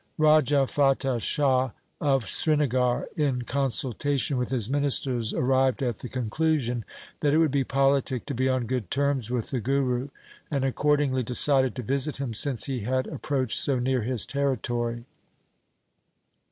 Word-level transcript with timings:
Raja 0.17 0.65
Fatah 0.65 1.19
Shah 1.19 1.69
of 1.99 2.25
Srinagar 2.25 3.07
in 3.15 3.43
consultation 3.43 4.37
with 4.37 4.49
his 4.49 4.67
ministers 4.67 5.31
arrived 5.31 5.83
at 5.83 5.99
the 5.99 6.09
conclusion 6.09 6.85
that 7.19 7.35
it 7.35 7.37
would 7.37 7.51
be 7.51 7.63
politic 7.63 8.25
to 8.25 8.33
be 8.33 8.49
on 8.49 8.65
good 8.65 8.89
terms 8.89 9.29
with 9.29 9.51
the 9.51 9.59
Guru, 9.59 10.07
and 10.49 10.65
accordingly 10.65 11.21
decided 11.21 11.75
to 11.75 11.83
visit 11.83 12.17
him 12.17 12.33
since 12.33 12.63
he 12.65 12.79
had 12.79 13.07
ap 13.09 13.21
proached 13.21 13.53
so 13.53 13.77
near 13.77 14.01
his 14.01 14.25
territory. 14.25 15.05